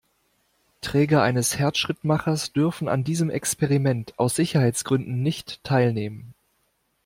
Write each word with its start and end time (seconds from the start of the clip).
Träger 0.81 1.21
eines 1.21 1.59
Herzschrittmachers 1.59 2.53
dürfen 2.53 2.89
an 2.89 3.03
diesem 3.03 3.29
Experiment 3.29 4.17
aus 4.17 4.35
Sicherheitsgründen 4.35 5.21
nicht 5.21 5.63
teilnehmen. 5.63 6.33